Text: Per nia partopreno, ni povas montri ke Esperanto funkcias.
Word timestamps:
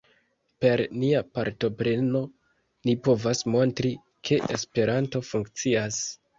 Per 0.63 0.81
nia 1.01 1.21
partopreno, 1.39 2.23
ni 2.91 2.97
povas 3.09 3.45
montri 3.59 3.95
ke 4.31 4.43
Esperanto 4.59 5.27
funkcias. 5.33 6.05